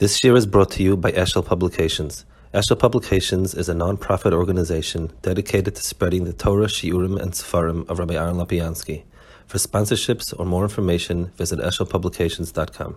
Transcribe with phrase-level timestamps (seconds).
[0.00, 2.24] This year is brought to you by Eshel Publications.
[2.52, 8.00] Eshel Publications is a non-profit organization dedicated to spreading the Torah, Shiurim, and Sefarim of
[8.00, 9.04] Rabbi Aaron Lopiansky.
[9.46, 12.96] For sponsorships or more information, visit eshelpublications.com.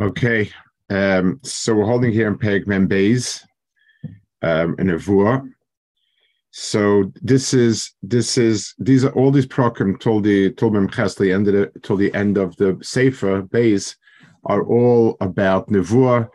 [0.00, 0.50] Okay,
[0.90, 3.40] um, so we're holding here in Peg Membeis
[4.42, 5.48] um, in Avua.
[6.50, 11.32] So this is this is these are all these prokem told the told Mem Chesli
[11.32, 13.94] ended till the end of the Sefer base
[14.44, 16.28] are all about Nevuah,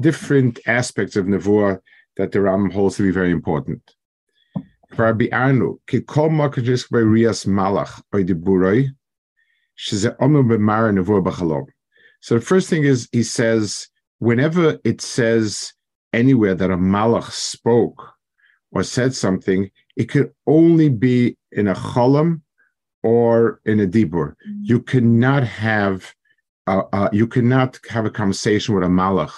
[0.00, 1.78] different aspects of Nevuah
[2.16, 3.82] that the Ram holds to be very important.
[12.20, 15.72] So the first thing is he says whenever it says
[16.12, 18.02] anywhere that a Malach spoke
[18.72, 22.40] or said something, it could only be in a cholam
[23.02, 24.34] or in a dibur.
[24.62, 26.14] You cannot have
[26.66, 29.32] uh, uh, you cannot have a conversation with a malach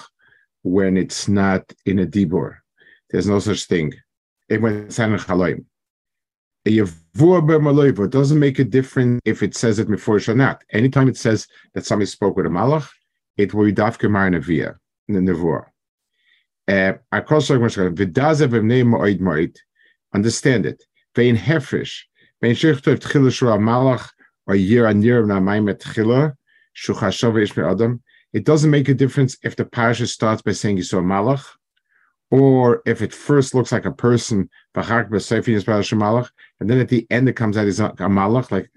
[0.62, 2.56] when it's not in a dibur.
[3.10, 3.92] There's no such thing.
[4.48, 4.60] It
[8.10, 10.64] doesn't make a difference if it says it before or not.
[10.72, 12.88] Anytime it says that somebody spoke with a malach,
[13.36, 15.66] it will be dafke mar nevia in the nevua.
[20.14, 20.84] Understand it.
[21.14, 22.00] Vein hefresh.
[22.42, 24.10] Vein shechtot chilish malach
[24.46, 26.34] or year of namayim tchila
[28.32, 31.44] it doesn't make a difference if the parasha starts by saying you saw malach,
[32.30, 34.84] or if it first looks like a person, and
[36.70, 38.70] then at the end it comes out as a malach, like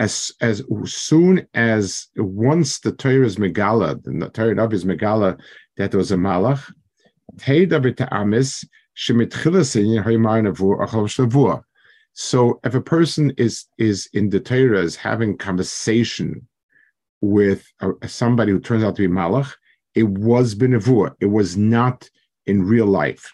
[0.00, 5.40] as as soon as once the Torah is megala, the Torah of is megala
[5.76, 6.72] that was a malach,
[12.12, 16.48] so if a person is is in the Torah is having conversation
[17.20, 19.52] with a, somebody who turns out to be malach,
[19.94, 21.14] it was benevua.
[21.20, 22.08] It was not
[22.46, 23.32] in real life.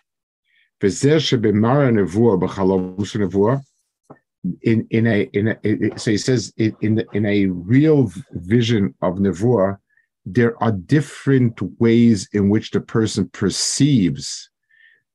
[4.62, 9.78] In in a in a so he says in in a real vision of nevuah,
[10.26, 14.50] there are different ways in which the person perceives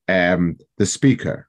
[0.08, 1.49] um, the speaker.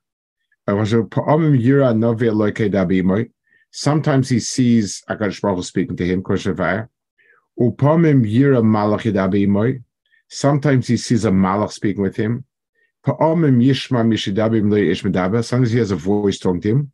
[3.72, 6.22] Sometimes he sees Akadosh Baruch speaking to him,
[10.28, 12.44] Sometimes he sees a malach speaking with him.
[13.04, 13.62] Sometimes
[15.72, 16.92] he has a voice talking to him.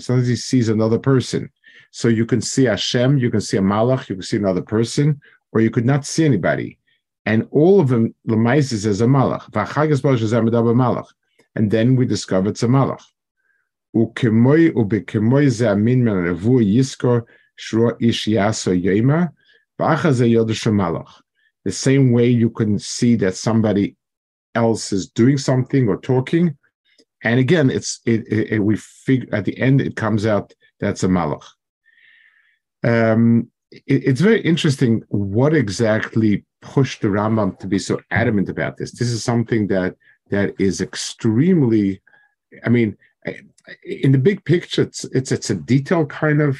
[0.00, 1.50] Sometimes he sees another person.
[1.90, 5.20] So you can see Hashem, you can see a malach, you can see another person,
[5.52, 6.78] or you could not see anybody
[7.28, 9.50] and all of them lemaisis as a malach.
[9.50, 11.06] malach,
[11.54, 13.02] and then we discover it's a malach.
[13.94, 17.24] Ukemoi ubekemoi ze'amin men revu yiskor
[17.60, 19.28] shro ish yaso yema
[19.78, 20.24] v'acha ze
[20.70, 21.20] malach.
[21.66, 23.96] The same way you can see that somebody
[24.54, 26.56] else is doing something or talking,
[27.22, 31.02] and again, it's it, it, it we figure at the end it comes out that's
[31.02, 31.44] a malach.
[32.82, 38.92] Um, it's very interesting what exactly pushed the Rambam to be so adamant about this.
[38.92, 39.96] This is something that
[40.30, 42.00] that is extremely,
[42.64, 42.96] I mean,
[43.84, 46.58] in the big picture, it's it's, it's a detail kind of,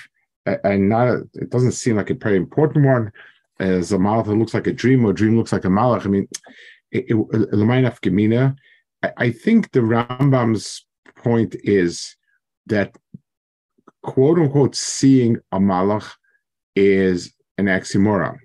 [0.65, 3.13] and not a, it doesn't seem like a very important one.
[3.61, 6.07] As a malach, looks like a dream, or a dream looks like a malach.
[6.07, 6.29] I mean,
[6.93, 7.07] it,
[9.17, 10.87] I think the Rambam's
[11.17, 12.17] point is
[12.67, 12.97] that
[14.03, 16.13] quote unquote seeing a malach
[16.78, 18.39] is an oxymoron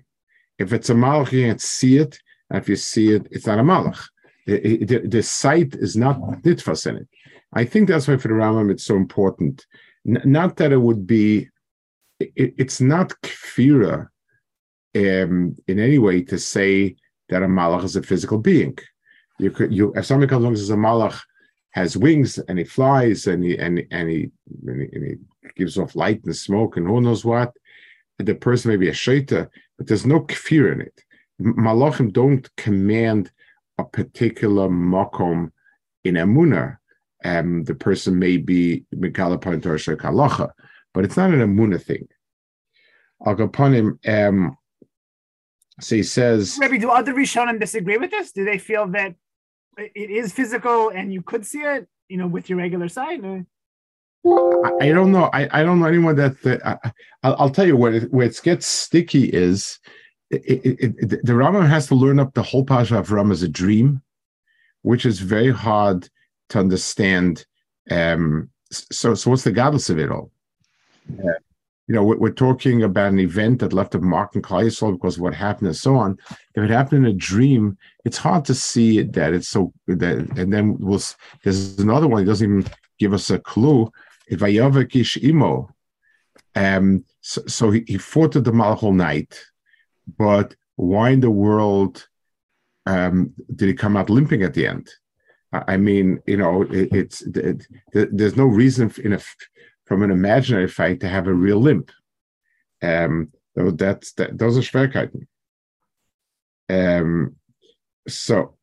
[0.58, 2.18] if it's a malach, you can't see it.
[2.50, 4.00] And if you see it, it's not a malach.
[4.46, 7.08] The, the, the sight is not nitfas in it.
[7.52, 9.66] I think that's why for the Rambam it's so important.
[10.06, 11.48] N- not that it would be,
[12.20, 14.08] it, it's not kfira
[14.96, 16.96] um, in any way to say
[17.30, 18.76] that a malach is a physical being.
[19.38, 21.20] You could, you if somebody comes along and says a malach
[21.70, 24.30] has wings and he flies and he and, and he
[24.66, 27.52] and he, and he gives off light and smoke and who knows what,
[28.18, 31.02] the person may be a shaita, but there's no kfir in it.
[31.40, 33.30] Malachim don't command
[33.78, 35.50] a particular makom
[36.04, 36.78] in emuna.
[37.24, 40.50] Um, the person may be mikala kalacha,
[40.92, 42.06] but it's not an emuna thing.
[43.24, 43.98] I'll go upon him.
[44.06, 44.56] Um,
[45.80, 48.30] so he says, maybe do other Rishonim disagree with this?
[48.30, 49.16] Do they feel that
[49.76, 53.22] it is physical and you could see it, you know, with your regular sight?
[54.26, 55.30] I, don't know.
[55.32, 56.82] I, I don't know anyone that.
[57.22, 59.78] I, will tell you where it, where it gets sticky is
[60.30, 63.48] it, it, the Rambam has to learn up the whole Pasha of Ram as a
[63.48, 64.02] dream,
[64.82, 66.08] which is very hard
[66.50, 67.44] to understand.
[67.90, 70.30] Um, so, so what's the godless of it all?
[71.86, 75.16] you know, we're, we're, talking about an event that left a mark in Kleisol because
[75.16, 76.18] of what happened and so on.
[76.54, 77.76] If it happened in a dream,
[78.06, 81.02] it's hard to see that it's so that, and then we'll,
[81.42, 83.90] there's another one, it doesn't even give us a clue.
[84.26, 85.70] If Vayavikish Imo,
[86.54, 89.38] um, so, so he, he fought the Mal whole night,
[90.18, 92.06] but why in the world
[92.86, 94.88] um, did he come out limping at the end?
[95.52, 99.20] I mean, you know, it, it's it, there's no reason a
[99.86, 101.90] from an imaginary fight to have a real limp.
[102.82, 105.28] Um, so that's that, those are Schwierigkeiten.
[106.68, 107.36] Um,
[108.08, 108.56] so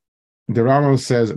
[0.47, 1.31] the Rambam says.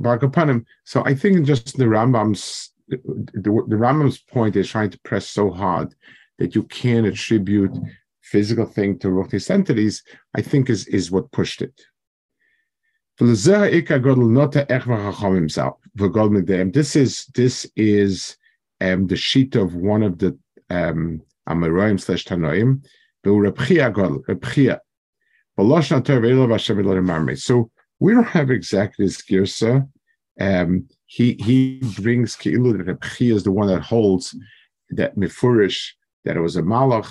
[0.85, 5.51] So I think just the Rambam's the, the Rambam's point is trying to press so
[5.51, 5.95] hard
[6.39, 7.77] that you can't attribute
[8.23, 10.03] physical thing to Ruchnis entities.
[10.35, 11.81] I think is is what pushed it.
[16.73, 18.37] This is this is
[18.81, 20.37] um, the sheet of one of the
[20.71, 22.85] um, slash Tanoim,
[27.39, 27.71] So
[28.01, 29.89] we don't have exactly this girsa.
[30.41, 34.35] Um, he he brings Keilu Reb is the one that holds
[34.91, 35.91] that Mefurish
[36.25, 37.09] that it was a Malach.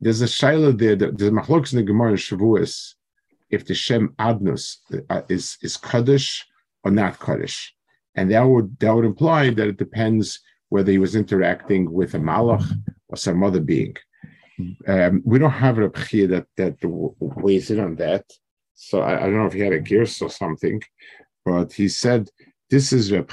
[0.00, 0.96] There's a Shaila there.
[0.96, 2.94] There's Machloks in the Gemara Shavuos
[3.48, 4.76] if the Shem Adnus
[5.30, 6.44] is is Kaddish
[6.84, 7.74] or not Kaddish,
[8.14, 12.18] and that would that would imply that it depends whether he was interacting with a
[12.18, 12.66] malach
[13.08, 13.96] or some other being.
[14.86, 18.24] Um, we don't have a here that that weighs in on that.
[18.74, 20.82] So I, I, don't know if he had a gears or something,
[21.46, 22.28] but he said
[22.70, 23.30] this is Reb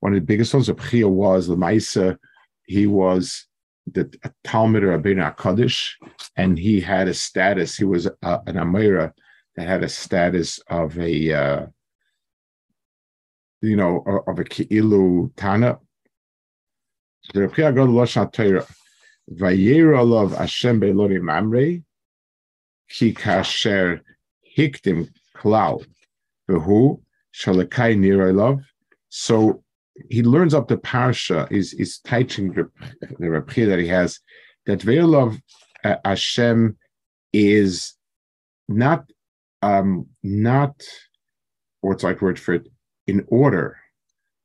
[0.00, 0.68] one of the biggest ones.
[0.68, 2.16] Reb was the Maisa.
[2.64, 3.46] He was
[3.86, 4.12] the
[4.44, 5.98] Talmud Rabbeinu Kaddish,
[6.36, 7.76] and he had a status.
[7.76, 9.12] He was a, an Amira
[9.56, 11.66] that had a status of a, uh,
[13.60, 15.78] you know, of a Ki'ilu Tana,
[17.34, 18.66] the Rebbe Chia God Lashon Torah.
[19.30, 21.84] Vayera Alav Hashem Be'Elohim Amrei
[22.88, 24.00] Ki Kasher
[24.56, 25.86] Hiktim Klal
[26.48, 27.00] Behu
[27.34, 28.62] Shalakai Nirolov.
[29.08, 29.62] So
[30.08, 31.50] he learns up the parsha.
[31.50, 32.70] is is teaching the,
[33.18, 34.20] the Rebbe that he has
[34.66, 35.40] that Ve'Elov
[35.84, 36.76] uh, Hashem
[37.32, 37.94] is
[38.68, 39.10] not
[39.62, 40.74] um not
[41.80, 42.68] what's like word for it
[43.06, 43.76] in order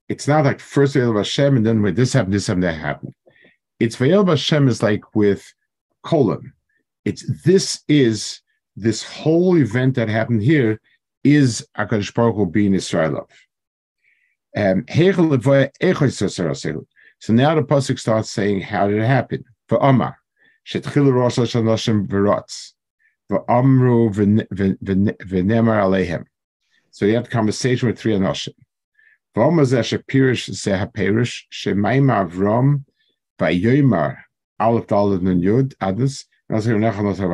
[0.08, 3.14] it's not like first Ve'el Hashem and then when this happened, this happened, that happened.
[3.80, 5.52] It's Ve'el Hashem is like with
[6.04, 6.54] colon.
[7.06, 8.42] It's this is
[8.76, 10.80] this whole event that happened here
[11.26, 13.30] is Akadosh Baruch being Israelov.
[14.56, 14.86] Um,
[17.20, 20.18] so now the pasuk starts saying, "How did it happen?" For Amar,
[20.66, 22.74] shetchilu rosh hashanashim v'rotz,
[23.30, 26.26] v'amru v'nemar alehem.
[26.92, 28.54] So you have a conversation with three anoshim.
[29.36, 32.86] V'omer zeh shepirish zeh haperish shemaim avrom
[33.40, 34.18] v'yoymar
[34.60, 37.28] aleph dalad nun yud adus nazir necha nazir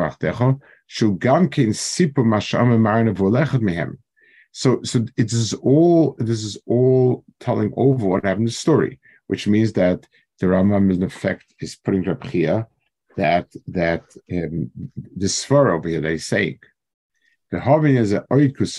[4.52, 6.16] So, so it is all.
[6.20, 10.06] This is all telling over what happened in the story, which means that
[10.40, 12.68] the Rambam, in effect, is putting Rabchia
[13.18, 14.72] that that um,
[15.18, 16.58] the svar over here they say
[17.52, 18.72] the Havin is a oikus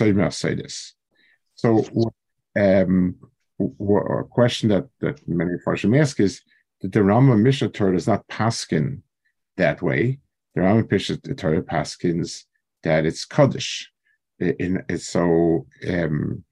[1.54, 1.84] So
[2.58, 3.14] um,
[3.60, 6.42] a question that, that many Farshim ask is
[6.80, 9.02] that the Rambam Mishnah Torah does not paskin
[9.56, 10.18] that way.
[10.54, 12.44] The Rambam Mishnah Torah paskins
[12.82, 13.90] that it's Kaddish.
[14.38, 16.44] In, so um,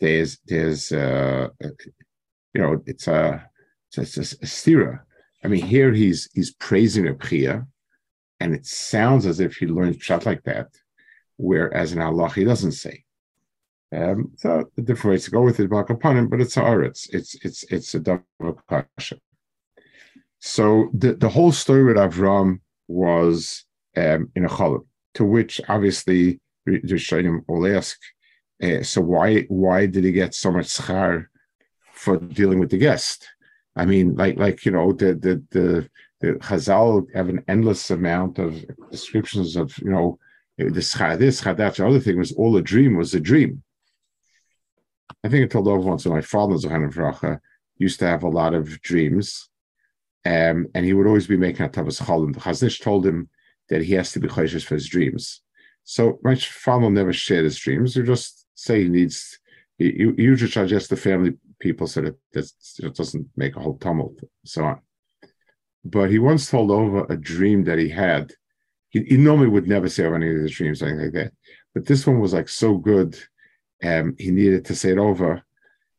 [0.00, 3.48] there's there's uh, you know it's a
[3.96, 5.00] it's, a, a stira.
[5.44, 7.66] I mean here he's he's praising a priya,
[8.40, 10.68] and it sounds as if he learned shot like that,
[11.36, 13.04] whereas in Allah he doesn't say.
[13.94, 17.34] Um, so the different ways to go with it, upon but it's a it's it's
[17.44, 19.18] it's it's a double kasha.
[20.40, 23.64] So the, the whole story with Avram was
[23.96, 27.98] um, in a cholim, to which obviously the will ask,
[28.62, 31.26] uh, so why why did he get so much schar
[31.92, 33.28] for dealing with the guest?
[33.76, 35.88] I mean, like like you know the the the,
[36.20, 40.18] the Chazal have an endless amount of descriptions of you know
[40.56, 43.62] the schar this schar that the other thing was all a dream was a dream.
[45.24, 47.40] I think I told over once that my father, Zohan Vracha,
[47.78, 49.48] used to have a lot of dreams.
[50.24, 52.32] Um, and he would always be making a Tavis Cholim.
[52.34, 53.28] The Chazon Ish told him
[53.68, 55.42] that he has to be Choshesh for his dreams.
[55.84, 57.94] So my father never shared his dreams.
[57.94, 59.38] He just say he needs,
[59.76, 64.64] he usually suggests the family people so that it doesn't make a whole tumult, so
[64.64, 64.80] on.
[65.84, 68.32] But he once told over a dream that he had.
[68.88, 71.32] He, he normally would never say over any of his dreams, anything like that.
[71.74, 73.18] But this one was like so good
[73.84, 75.42] um, he needed to say it over.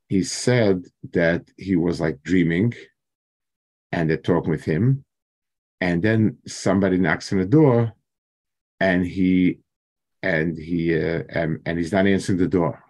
[0.08, 2.74] He said that he was like dreaming
[3.92, 5.04] and they're talking with him.
[5.82, 7.94] and then somebody knocks on the door,
[8.80, 9.60] and he
[10.24, 12.84] and he uh, um, and he's not answering the door.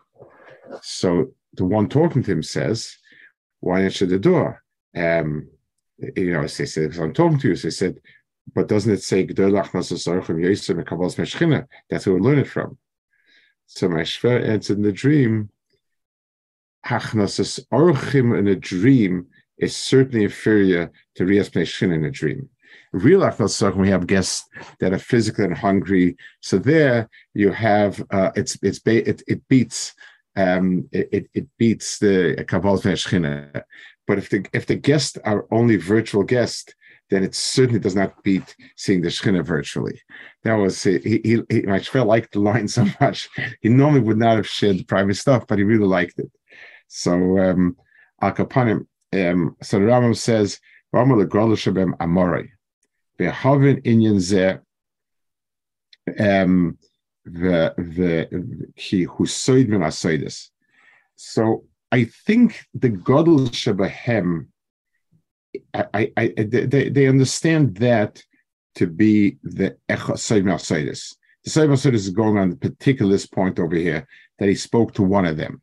[0.81, 2.97] So the one talking to him says,
[3.59, 4.63] "Why answer the door?"
[4.95, 5.49] Um,
[6.15, 7.99] you know, they said, "I'm talking to you." So he said,
[8.53, 9.25] "But doesn't it say
[11.89, 12.77] That's where we learn it from."
[13.67, 15.49] So my Shver answered in the dream,
[16.85, 22.49] Hachnasas Orchim in a dream is certainly inferior to Pnei in a dream.
[22.91, 24.47] Real Achnas we have guests
[24.79, 26.15] that are physical and hungry.
[26.41, 29.93] So there you have uh, it's it's it, it beats
[30.37, 33.63] um, it, it beats the Kabbalah Shechina.
[34.07, 36.73] But if the if the guests are only virtual guests,
[37.09, 40.01] then it certainly does not beat seeing the Shechina virtually.
[40.43, 40.99] That was he.
[40.99, 43.29] He, he my Shver liked the line so much.
[43.61, 46.31] He normally would not have shared the private stuff, but he really liked it.
[46.87, 47.77] So um,
[48.21, 48.87] Al Kapanim.
[49.15, 50.59] Um, so the Rambam says,
[50.93, 52.49] "Rambam the Shabem Amore."
[53.19, 54.59] Behavin inyan zeh
[56.19, 56.77] um,
[58.75, 60.29] he who husoid min
[61.15, 64.47] So I think the Godel Shebahem,
[65.73, 68.21] I, I, they, they understand that
[68.75, 71.15] to be the Echosoid Masoidis.
[71.43, 74.05] The Soid Masoidis is going on the particular point over here
[74.37, 75.61] that he spoke to one of them.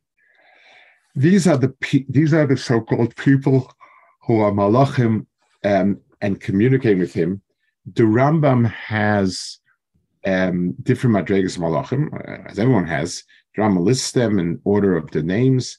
[1.15, 1.73] These are the
[2.09, 3.71] these are the so-called people
[4.23, 5.25] who are malachim
[5.63, 7.41] um, and communicating with him
[7.85, 9.59] the Rambam has
[10.25, 13.23] um, different madrigas malachim, uh, as everyone has.
[13.55, 15.77] The Rambam lists them in order of the names,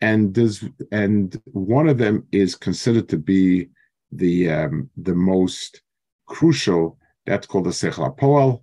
[0.00, 3.68] and there's and one of them is considered to be
[4.10, 5.82] the um, the most
[6.26, 6.98] crucial.
[7.26, 8.62] That's called the Sechel Poel.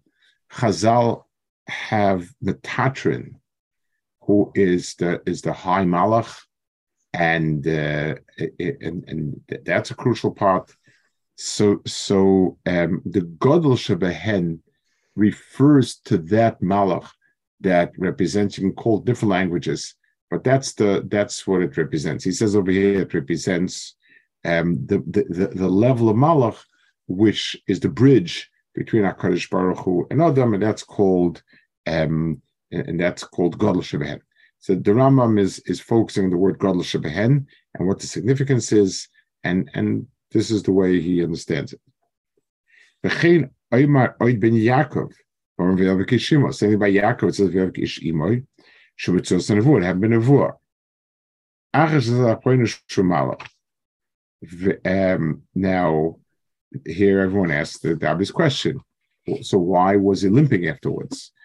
[0.51, 1.23] Chazal
[1.67, 3.35] have the Tatrin,
[4.23, 6.39] who is the is the high malach,
[7.13, 8.15] and uh,
[8.59, 10.75] and, and that's a crucial part.
[11.35, 14.59] So, so um, the Godel Shebehen
[15.15, 17.09] refers to that Malach
[17.61, 18.57] that represents.
[18.57, 19.95] You can call different languages,
[20.29, 22.23] but that's the that's what it represents.
[22.23, 23.95] He says over here it represents
[24.45, 26.59] um, the, the the level of Malach,
[27.07, 31.41] which is the bridge between Hakadosh Baruch Hu and Adam, and that's called
[31.87, 34.21] um, and that's called Godel Shebehen.
[34.59, 38.71] So the Rambam is is focusing on the word Godel Shebehen and what the significance
[38.71, 39.07] is,
[39.43, 41.81] and and this is the way he understands it.
[43.03, 45.11] V'chein oimar oid ben Yaakov,
[45.59, 46.53] v'yavik.
[46.53, 48.45] Saying by Yaakov, it says v'yavik ish imoy,
[48.99, 50.53] shebetzos nevur, have been nevur.
[51.75, 53.41] Achas is a point of shumala.
[54.85, 56.17] Um, now,
[56.85, 58.81] here everyone asks the obvious question.
[59.41, 61.31] So why was he limping afterwards?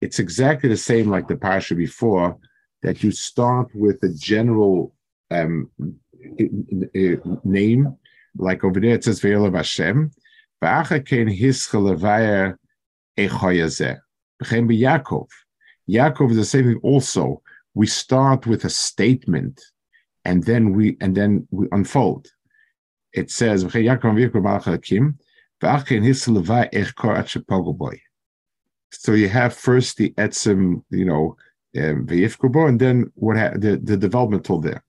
[0.00, 2.38] It's exactly the same like the parasha before,
[2.82, 4.94] that you start with a general
[5.30, 5.70] um,
[7.44, 7.96] name
[8.36, 10.10] like over there it says Ve'elav Hashem,
[13.18, 13.98] echoyazeh.
[14.42, 15.28] V'chem Yaakov.
[15.88, 17.42] Yaakov is the same thing also.
[17.74, 19.60] We start with a statement
[20.24, 22.28] and then we and then we unfold.
[23.12, 24.16] It says Yaakov
[28.92, 31.36] So you have first the etzim, you know,
[31.78, 34.82] um, and then what ha- the, the development told there.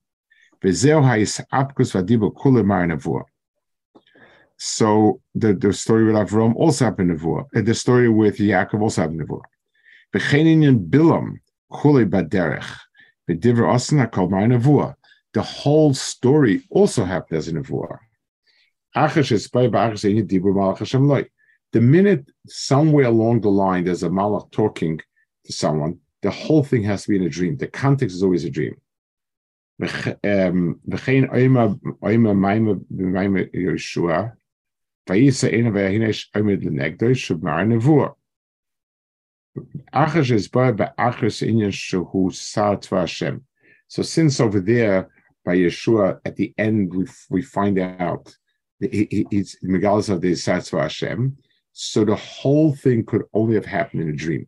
[4.57, 7.45] So the, the story with Avram also happened Nevuah.
[7.53, 9.41] And the story with Yaakov also happened Nevuah.
[10.13, 11.39] B'cheinin Bilam
[11.71, 12.77] chule baderech.
[15.33, 17.99] The whole story also happened as a Nevuah.
[21.73, 24.99] The minute somewhere along the line there's a malach talking
[25.45, 27.57] to someone, the whole thing has to be in a dream.
[27.57, 28.75] The context is always a dream.
[30.23, 30.79] Um,
[42.87, 43.43] Hashem.
[43.87, 45.09] So since over there
[45.43, 48.35] by Yeshua at the end we we find out
[48.79, 51.37] he, he, he's Megalis of the Sa'at Hashem.
[51.73, 54.47] So the whole thing could only have happened in a dream.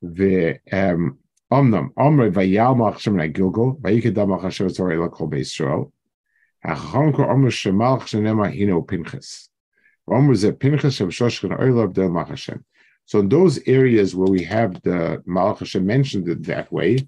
[0.00, 1.18] The um
[1.52, 5.92] Omnam Omre vayal Hashem na Gilgal vayikadam Hashem Torah Beisrael.
[6.64, 6.70] So
[10.04, 12.68] One was a Pinchas of Shoshkan Oilab Del.
[13.04, 16.98] So in those areas where we have the Malach Hashem mentioned it that way,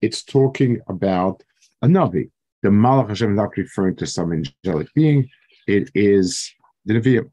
[0.00, 1.42] it's talking about
[1.82, 2.30] a Navi.
[2.62, 5.28] The Malach Hashem is not referring to some angelic being,
[5.66, 6.50] it is
[6.86, 7.30] the Nevi'im.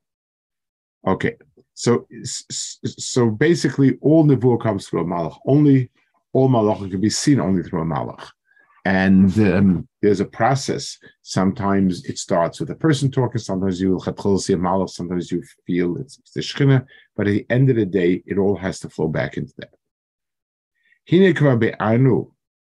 [1.08, 1.36] Okay,
[1.74, 5.38] so so basically all Nevuah comes through a Malach.
[5.46, 5.90] Only
[6.34, 8.30] all Malach can be seen only through a Malach.
[8.86, 10.98] And um, there's a process.
[11.22, 13.40] Sometimes it starts with a person talking.
[13.40, 14.90] Sometimes you will see a malach.
[14.90, 16.86] Sometimes you feel it's, it's the shechina.
[17.16, 19.70] But at the end of the day, it all has to flow back into that.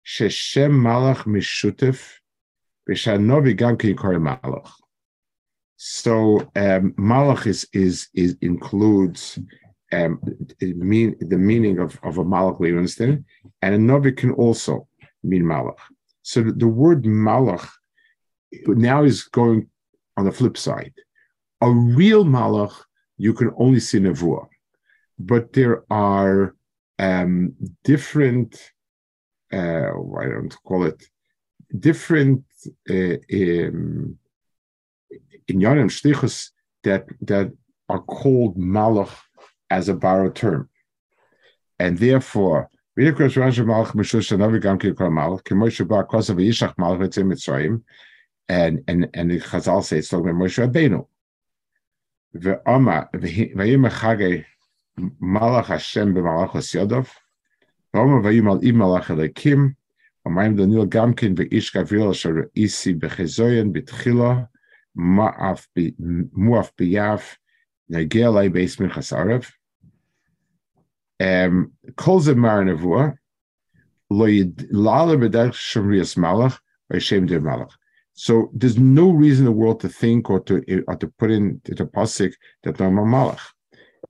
[0.06, 2.14] sheshem malach mishutef
[2.90, 4.72] v'shanovi gam malach.
[5.84, 9.40] So um, malach is, is, is includes
[9.92, 10.22] um,
[10.62, 13.26] mean, the meaning of, of a malach, we understand,
[13.64, 14.88] and a novi can also
[15.24, 15.80] mean malach.
[16.22, 17.68] So the word malach
[18.68, 19.70] now is going
[20.18, 20.94] on the flip side.
[21.62, 22.76] A real malach
[23.18, 24.48] you can only see nevuah,
[25.18, 26.56] but there are
[27.00, 28.72] um, different.
[29.52, 31.04] Uh, I don't call it
[31.80, 32.44] different
[32.88, 34.20] uh, um,
[35.52, 36.50] inyanim shlichus
[36.84, 37.52] that that
[37.90, 39.12] are called malach
[39.70, 40.70] as a borrowed term,
[41.80, 42.70] and therefore
[48.52, 51.08] and and and the Chazal say it's talking about Moshe Rabbeinu.
[52.36, 54.46] Ve'ama v'yim echage
[55.22, 57.08] malach Hashem b'malachos Yodov.
[57.94, 59.76] Ve'ama v'yim al im malach Elikim.
[60.28, 64.50] Amayim Daniel Gamkin ve'ish Gavril asher isi b'chezoyen b'tchila
[64.98, 67.38] mu'af b'yaf
[67.90, 69.52] nagel alay beis minchas arev.
[71.20, 73.16] Um, Kol ze mar nevuah,
[74.10, 74.26] lo
[74.72, 76.60] lala b'derech shemrias malach,
[76.92, 77.72] or shem der malach.
[78.14, 81.62] So there's no reason in the world to think or to or to put in
[81.64, 82.34] the pasuk
[82.64, 83.42] that no malach.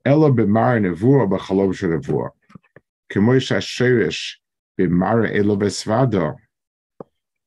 [0.05, 2.29] Ella b'mar nevuah b'chalom shel nevuah.
[3.11, 4.38] K'moy shasherish
[4.79, 6.36] b'mar elo b'svado.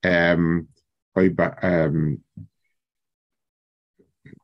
[0.04, 0.68] Um,
[1.16, 1.62] um, b'chalom b'dabbay.
[1.62, 2.20] Um,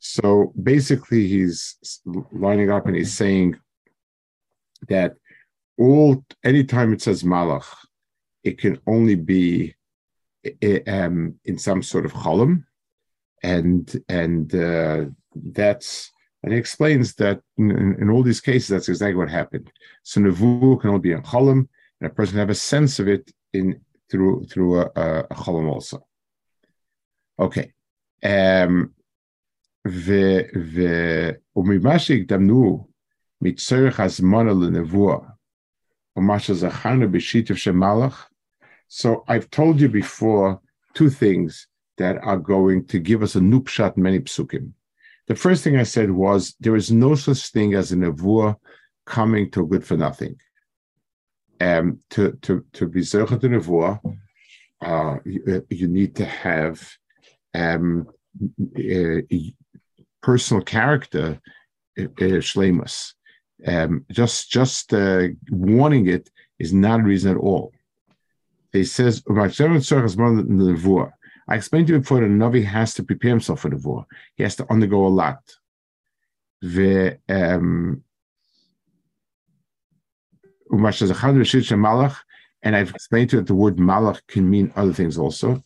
[0.00, 1.76] so basically, he's
[2.32, 3.56] lining up and he's saying
[4.88, 5.14] that
[5.78, 7.66] all anytime it says malach,
[8.42, 9.74] it can only be
[10.86, 12.64] um, in some sort of cholam,
[13.42, 15.04] and and uh,
[15.34, 16.10] that's
[16.42, 19.70] and he explains that in, in, all these cases, that's exactly what happened.
[20.02, 21.68] So nevu can only be in cholam,
[21.99, 24.85] and a person have a sense of it in through through a,
[25.29, 25.99] a cholam also.
[27.39, 27.71] אוקיי.
[31.55, 32.87] וממה שהקדמנו
[33.41, 35.17] מצורך הזמן לנבואה,
[36.17, 38.29] ומה שזכרנו בשיתוף של מלאך,
[38.89, 40.59] so I've told you before
[40.93, 41.67] two things
[41.97, 44.71] that are going to give us a nupshat many psukim.
[45.27, 48.55] The first thing I said was there is no such thing as a nevuah
[49.05, 50.35] coming to good for nothing.
[51.60, 54.00] Um, to to to be zerchet nevuah,
[54.80, 56.80] uh, you, you need to have
[57.54, 58.06] um,
[58.78, 59.20] uh,
[60.22, 61.40] personal character
[61.98, 63.12] uh, uh, shlemus.
[63.66, 67.72] Um, just just uh, wanting it is not a reason at all.
[68.72, 69.44] He says, I
[71.56, 74.06] explained to you before that the Navi has to prepare himself for the war.
[74.36, 75.40] He has to undergo a lot.
[76.62, 78.04] The, um,
[82.62, 85.64] and I've explained to you that the word malach can mean other things also.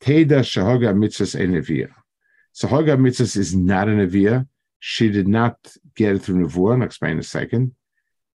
[0.00, 1.92] Teda Shahaga Mitzvahs a Neviah.
[2.54, 4.46] Shahaga Mitzvahs is not a Neviah.
[4.78, 5.58] She did not
[5.94, 7.74] get it through Nevuah, I'll explain in a second.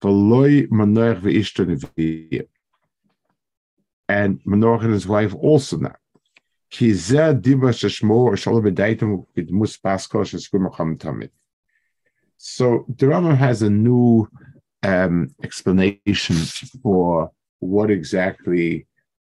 [0.02, 2.46] Veloy Manoach Ve'ishto Neviah.
[4.08, 5.98] And Manoach and his wife also not.
[6.70, 6.80] So
[12.88, 14.28] the Rambam has a new
[14.84, 16.36] um, explanation
[16.82, 18.86] for what exactly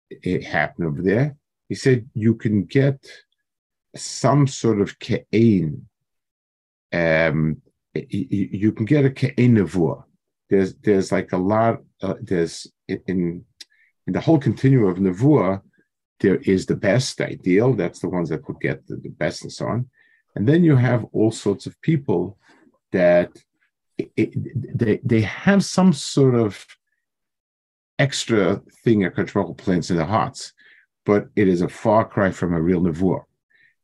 [0.09, 1.35] it happened over there.
[1.69, 3.05] He said you can get
[3.95, 5.83] some sort of ke'ain.
[6.91, 7.61] Um,
[7.93, 10.03] you, can get a nevuah.
[10.49, 11.79] There's there's like a lot.
[12.01, 13.45] Uh, there's in
[14.07, 15.61] in the whole continuum of nevuah,
[16.19, 17.73] there is the best, ideal.
[17.73, 19.89] That's the ones that could get the, the best and so on.
[20.35, 22.37] And then you have all sorts of people
[22.91, 23.31] that
[24.15, 24.33] it,
[24.77, 26.65] they they have some sort of
[27.99, 30.53] extra thing a control plants in their hearts
[31.05, 33.23] but it is a far cry from a real nevuah.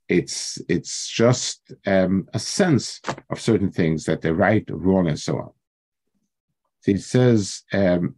[0.08, 5.20] It's it's just um, a sense of certain things that they're right or wrong and
[5.20, 5.52] so on.
[6.82, 8.16] So he says, um.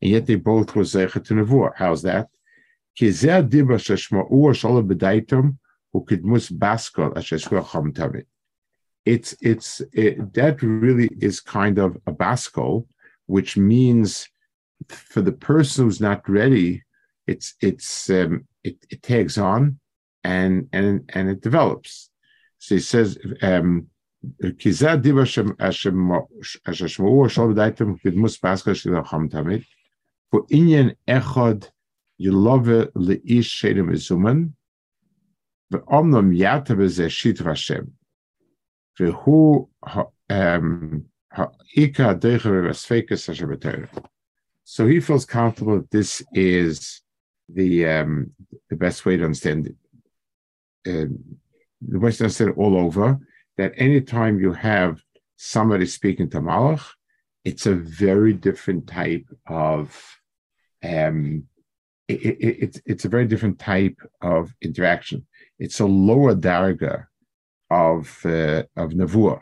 [0.00, 1.72] And yet they both were Zecha to Nevuah.
[1.76, 2.28] How's that?
[9.04, 12.86] It's it's it, that really is kind of a baskol,
[13.26, 14.28] which means
[14.88, 16.82] for the person who's not ready,
[17.26, 19.78] it's it's um, it, it tags on
[20.24, 22.10] and and and it develops.
[22.58, 23.18] So he says.
[23.42, 23.88] Um,
[30.30, 31.70] for Inyan Echod
[32.20, 34.52] Yilove Leish Shedim Izuman,
[35.88, 37.90] Omnum Yata Bezeshit Vashem.
[38.98, 43.88] Vehu Ha'ika Deichave Vesfekes Hashem
[44.64, 47.02] So he feels comfortable that this is
[47.48, 48.32] the um,
[48.68, 49.74] the best way to understand
[50.86, 51.06] uh,
[51.80, 53.18] the Western said all over
[53.56, 55.00] that anytime you have
[55.36, 56.84] somebody speaking to Malach,
[57.44, 59.96] it's a very different type of
[60.82, 61.44] um,
[62.08, 65.26] it, it, it's it's a very different type of interaction.
[65.58, 67.06] It's a lower darga
[67.70, 69.40] of uh, of nevuah.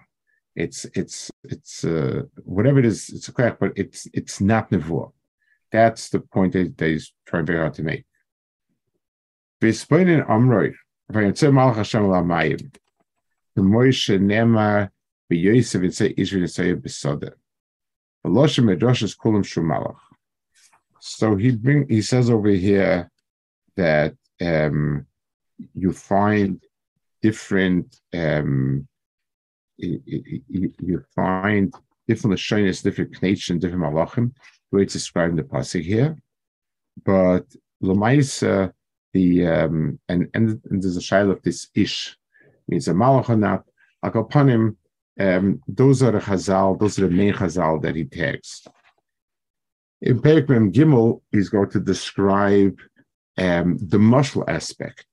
[0.54, 3.10] It's it's it's uh, whatever it is.
[3.10, 5.12] It's correct, but it's it's not nevuah.
[5.70, 8.04] That's the point that, he's trying very hard to make.
[11.12, 12.74] V'yotze malach Hashem l'mayim.
[13.54, 14.90] The Moshe Nema
[15.30, 16.46] b'Yosef and Israel
[18.26, 19.96] kulam shumalach.
[21.00, 23.10] So he bring he says over here
[23.76, 25.06] that um,
[25.74, 26.60] you find
[27.22, 28.86] different um,
[29.78, 31.72] you, find
[32.08, 34.32] different lashonis, different knation, different malachim,
[34.70, 36.16] the way it's described in the pasuk here.
[37.04, 37.44] But
[37.82, 38.72] Lamaisa,
[39.12, 42.16] the um, and, and and there's a shail of this ish
[42.68, 43.64] means a malach or not.
[44.02, 44.76] Upon him,
[45.18, 48.66] um, those are the chazal, those are the main chazal that he takes.
[50.02, 52.78] In Perikmem Gimel, he's going to describe
[53.38, 55.06] um, the muscle aspect.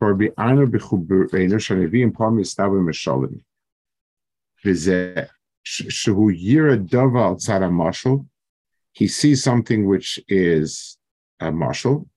[0.00, 3.42] For be einer bechubeinu shanevim pom yistavim meshalim.
[4.64, 5.28] V'zeh
[5.64, 8.26] shehu yira dava al tzara mashal.
[8.92, 10.98] He sees something which is
[11.38, 12.08] a mashal.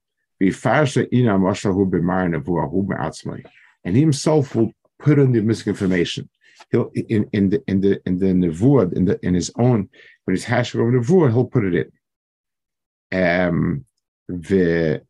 [0.41, 3.43] V'farsha ina mashal hu b'mar nevuah me'atzmai
[3.83, 6.29] and he himself will put in the misinformation.
[6.71, 9.89] He'll in, in the in the in the nevuah in the in his own
[10.23, 11.91] when he's hashing over nevuah, he'll put it
[13.11, 13.41] in.
[13.45, 13.85] Um,
[14.27, 15.01] the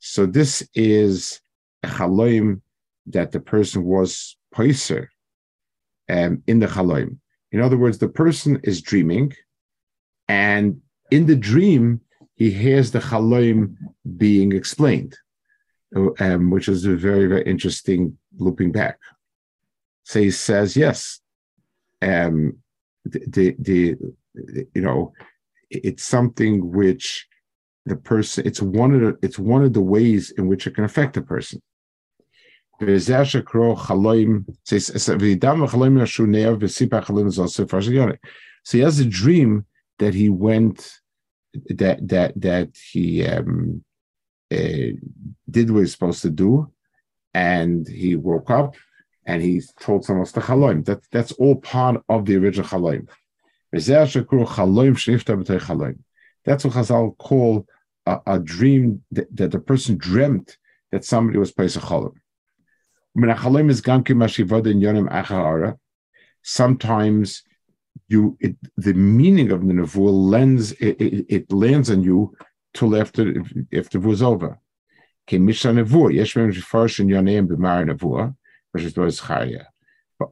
[0.00, 1.40] so this is
[1.82, 2.62] a chaloim
[3.06, 5.08] that the person was poiser
[6.08, 7.18] um, in the chaloim.
[7.52, 9.32] In other words, the person is dreaming,
[10.28, 10.80] and
[11.10, 12.00] in the dream,
[12.36, 13.76] he hears the chaloim
[14.16, 15.16] being explained,
[16.18, 18.98] um, which is a very, very interesting looping back.
[20.04, 21.20] So he says, yes,
[22.00, 22.56] um,
[23.04, 23.96] the, the, the,
[24.74, 25.12] you know,
[25.70, 27.26] it's something which
[27.86, 30.84] the person, it's one of the, it's one of the ways in which it can
[30.84, 31.62] affect a person.
[38.64, 39.66] So he has a dream
[39.98, 40.90] that he went
[41.68, 43.84] that that that he um,
[44.52, 44.96] uh,
[45.50, 46.72] did what he's supposed to do,
[47.34, 48.76] and he woke up
[49.26, 50.84] and he told someone else the chaloim.
[50.84, 53.08] That that's all part of the original chaloim.
[53.72, 54.26] That's what
[56.74, 57.66] Chazal call
[58.06, 60.58] a, a dream that, that, the person dreamt
[60.90, 62.14] that somebody was placed a chalom.
[66.42, 67.42] Sometimes
[68.08, 72.34] you it, the meaning of the nevuah lends it, it, it, lands on you
[72.74, 73.34] till after
[73.70, 74.58] if the over.
[75.28, 76.12] Kemisha nevuah
[79.06, 79.62] is.
[80.18, 80.28] But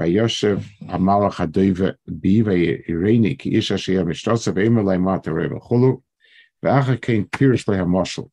[0.00, 6.02] V'yoshev hamalach hadoiva bi v'yireni ki ish asher mishtosav emer leimat reva chulu
[6.64, 8.30] v'acha kein pirish lehamoshel.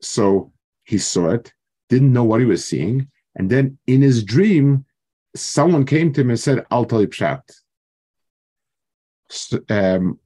[0.00, 0.52] So
[0.84, 1.52] he saw it,
[1.88, 4.84] didn't know what he was seeing, and then in his dream
[5.34, 7.42] someone came to him and said, Al Talib Pshat.
[9.70, 10.20] Um.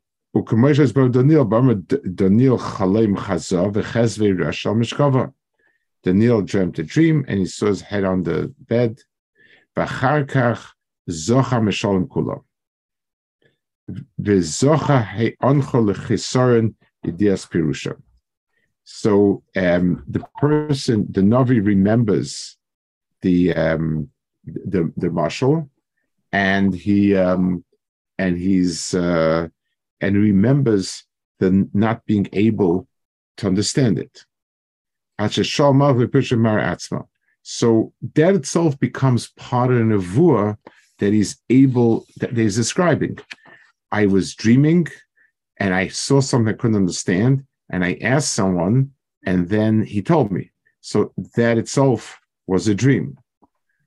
[6.05, 9.01] Daniel dreamt a dream and he saw his head on the bed.
[18.85, 22.57] So um, the person, the Navi remembers
[23.23, 24.11] the um,
[24.45, 25.71] the the marshal,
[26.33, 27.65] and he um,
[28.19, 29.49] and he's uh,
[30.01, 31.05] and remembers
[31.39, 32.89] the not being able
[33.37, 34.25] to understand it.
[37.51, 40.59] So that itself becomes part of the nevuah
[40.99, 43.19] that he's able that he's describing.
[43.91, 44.87] I was dreaming
[45.59, 48.91] and I saw something I couldn't understand, and I asked someone,
[49.25, 50.51] and then he told me.
[50.83, 53.17] So that itself was a dream.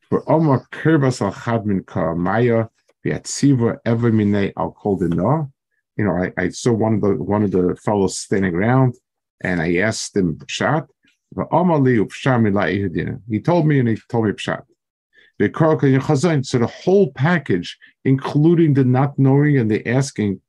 [0.10, 2.68] For Omar Kirbas al Chadmin Karamaya,
[3.06, 5.52] Viatziva ever mine al Koldina.
[5.98, 8.96] You know, I, I saw one of the one of the fellows standing around,
[9.44, 10.88] and I asked him Pshat.
[11.34, 11.40] He
[13.40, 14.64] told me and he told me pshat.
[16.46, 20.42] So the whole package, including the not knowing and the asking,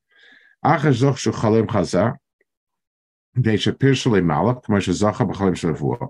[3.35, 6.09] they should pierce malach, Moshe Zacha b'chalim shlefuah.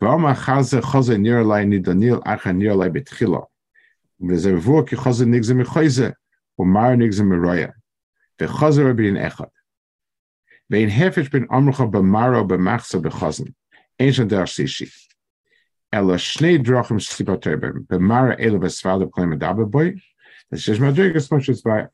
[0.00, 2.22] V'ama chaze chaze nir lai nidanil.
[4.22, 6.14] V'ze ki nigze mechoize,
[6.60, 7.72] nigze meroya.
[8.40, 9.50] Rabbi in echad.
[10.70, 13.54] V'in hefesh bin amrcha b'maro b'machsa b'chazen
[13.98, 14.92] ancient Darsishi.
[15.92, 19.94] Ela Shnei Drachim Sibotobim, Bemara Elabas Father Klemadaba Boy,
[20.50, 21.86] the Shishmadrigas Moshes by.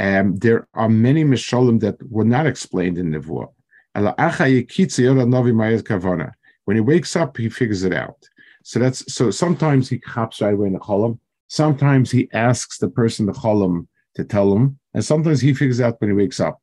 [0.00, 3.48] Um, there are many Misholim that were not explained in Navur.
[3.94, 6.32] Ela Acha Yekitzi Novi Kavana.
[6.64, 8.28] When he wakes up, he figures it out.
[8.64, 11.20] So that's so sometimes he hops right away in the column.
[11.48, 16.00] Sometimes he asks the person the column to tell him, and sometimes he figures out
[16.00, 16.60] when he wakes up.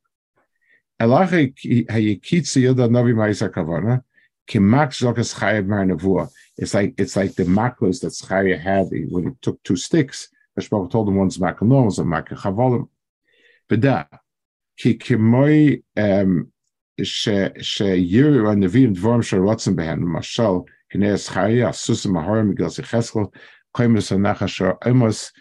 [6.58, 10.30] It's like it's like the maklos that Schaya had when he took two sticks.
[10.60, 12.88] Hashbach told him one's makl normal, one's makl chavolim.
[13.70, 14.10] But that
[14.78, 16.52] ki kimoi um,
[17.02, 22.84] she she yiru and neviim dvorim she rotzen behen mashal kinei Schaya asusim aharim gilsi
[22.84, 23.34] cheskel
[23.76, 25.32] koimus anacha shor emos.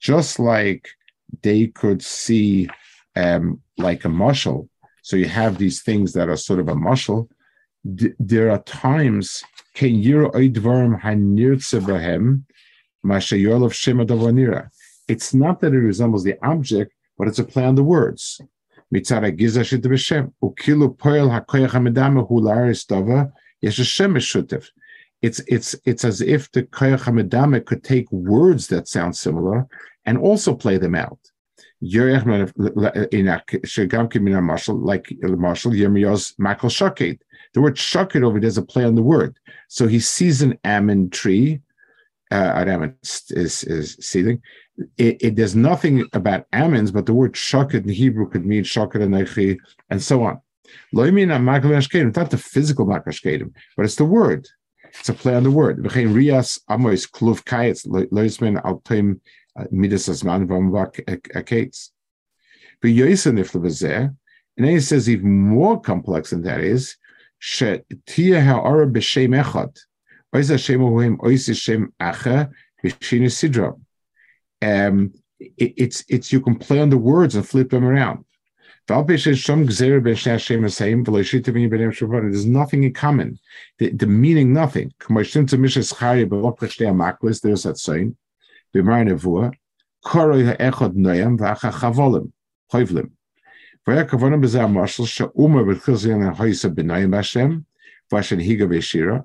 [0.00, 0.88] Just like
[1.42, 2.68] they could see
[3.16, 4.68] um, like a mushal,
[5.02, 7.28] so you have these things that are sort of a mushal.
[7.84, 9.42] There are times
[15.08, 18.40] it's not that it resembles the object, but it's a play on the words.
[25.22, 29.66] It's it's it's as if the koyach hamedame could take words that sound similar
[30.04, 31.18] and also play them out.
[31.80, 32.00] Like
[35.22, 37.24] Marshall Yirmiyah's Makal Shaked.
[37.54, 39.36] The word Shaked over there is a play on the word.
[39.68, 41.60] So he sees an almond tree
[42.32, 42.64] uh,
[43.30, 44.40] is, is seething.
[44.96, 49.02] It, it, there's nothing about amens, but the word shakat in Hebrew could mean shakat
[49.02, 50.40] and and so on.
[50.92, 54.48] Not the physical makashkedim, but it's the word.
[54.98, 55.84] It's a play on the word.
[55.94, 59.20] Rias amois kluv kayetz loismen altim
[59.58, 61.04] uh, midas asman vamvak
[61.34, 61.90] akates.
[62.80, 64.14] But yoisa nifla
[64.56, 66.96] and then he says even more complex than that is
[67.40, 69.76] shetia ha'ara b'shem echad
[70.34, 70.40] um,
[75.38, 78.24] it's it's you can play on the words and flip them around.
[78.87, 79.05] There's
[82.45, 83.39] nothing in common.
[83.79, 84.93] The, the meaning nothing.
[85.09, 85.93] There's
[87.63, 88.15] that saying.
[93.87, 95.95] והיה כוונה בזה המשל שאומה בתחיל
[96.37, 97.49] הויסה בנויים בהשם,
[98.11, 99.19] ואשר הנהיגה בישירה,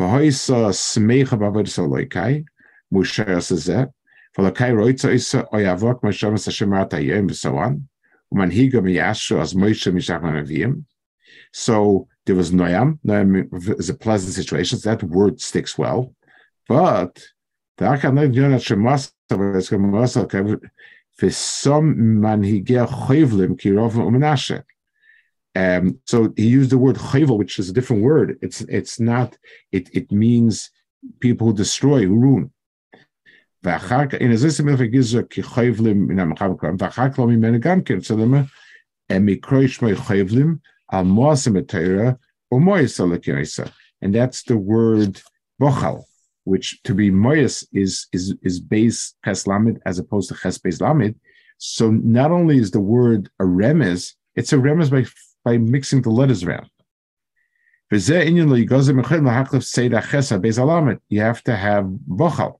[0.00, 2.44] V'hoisa smecha b'avodas aloikai,
[2.92, 7.72] Moshe says V'lokai roitza isa oyavok Moshe Hashem Ayim and so on.
[7.72, 7.93] Umanhiga
[11.51, 12.99] So there was Noam.
[13.05, 14.79] Noam is a pleasant situation.
[14.79, 16.13] So that word sticks well.
[16.67, 17.23] But.
[25.55, 28.37] Um, so he used the word chayvel, which is a different word.
[28.41, 29.37] It's it's not.
[29.71, 30.69] It it means
[31.19, 32.51] people who destroy, who ruin.
[37.11, 38.49] Klo mimene gam ken tzedema
[39.09, 40.59] emikroy shmei chayvlim
[40.91, 42.17] al moasim etayra
[42.51, 43.71] or moyes alakinesa.
[44.01, 45.21] And that's the word
[45.61, 46.03] bochal,
[46.43, 49.47] which to be moyes is is is base ches
[49.85, 50.79] as opposed to ches base.
[51.57, 55.05] So not only is the word a remez, it's a remez by
[55.43, 56.69] by mixing the letters around.
[57.91, 57.99] You
[61.21, 62.59] have to have bochal.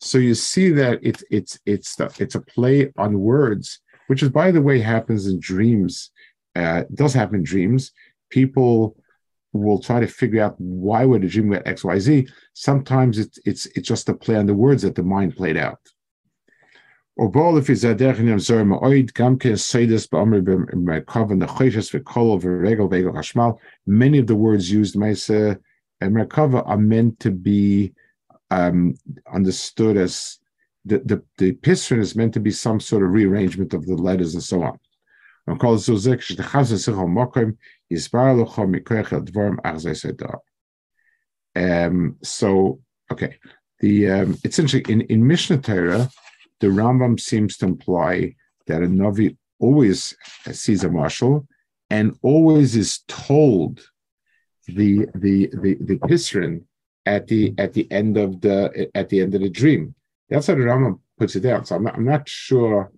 [0.00, 4.28] So you see that it's it's it's the, it's a play on words which is,
[4.28, 6.10] by the way, happens in dreams.
[6.56, 7.92] Uh, does happen in dreams.
[8.28, 8.96] People
[9.52, 12.26] will try to figure out why would a dream get X, Y, Z.
[12.52, 15.78] Sometimes it's it's it's just a play on the words that the mind played out.
[23.86, 25.58] Many of the words used meise
[26.02, 27.92] merkava are meant to be
[28.50, 28.94] um,
[29.30, 30.38] understood as
[30.86, 34.32] the the the pisrin is meant to be some sort of rearrangement of the letters
[34.32, 34.78] and so on.
[41.54, 42.80] Um, so
[43.12, 43.36] okay,
[43.80, 46.08] the um, it's interesting in in Mishneh Torah
[46.60, 48.34] the Rambam seems to imply
[48.66, 50.16] that a Navi always
[50.52, 51.46] sees a mashal
[51.90, 53.80] and always is told
[54.66, 56.62] the the the the Pisrin
[57.06, 59.94] at the at the end of the at the end of the dream.
[60.28, 61.64] That's how the Rambam puts it down.
[61.64, 62.92] So I'm not, I'm not sure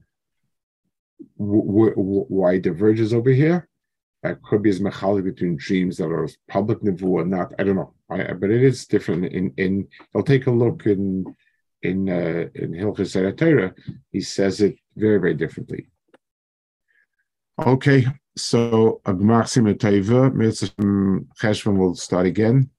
[1.39, 3.69] w- w- why it diverges over here.
[4.23, 7.53] It could be as mechali between dreams that are public nivu or not.
[7.59, 7.95] I don't know.
[8.11, 9.25] I, but it is different.
[9.25, 11.25] In in I'll take a look in
[11.83, 13.75] in uh, in Hilchas Torah,
[14.11, 15.89] he says it very very differently.
[17.59, 20.33] Okay, so Agmar Simateva,
[21.41, 22.71] Cheshvan will start again.